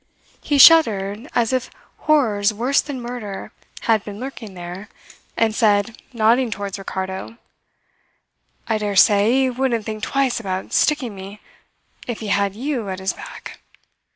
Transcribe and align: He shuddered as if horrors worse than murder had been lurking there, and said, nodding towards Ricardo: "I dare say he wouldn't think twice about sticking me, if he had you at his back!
He 0.41 0.57
shuddered 0.57 1.29
as 1.35 1.53
if 1.53 1.69
horrors 1.97 2.51
worse 2.51 2.81
than 2.81 2.99
murder 3.03 3.51
had 3.81 4.03
been 4.03 4.19
lurking 4.19 4.55
there, 4.55 4.89
and 5.37 5.53
said, 5.53 5.95
nodding 6.11 6.49
towards 6.49 6.79
Ricardo: 6.79 7.37
"I 8.67 8.79
dare 8.79 8.95
say 8.95 9.31
he 9.31 9.49
wouldn't 9.51 9.85
think 9.85 10.01
twice 10.01 10.39
about 10.39 10.73
sticking 10.73 11.13
me, 11.13 11.39
if 12.07 12.19
he 12.19 12.29
had 12.29 12.55
you 12.55 12.89
at 12.89 12.97
his 12.97 13.13
back! 13.13 13.59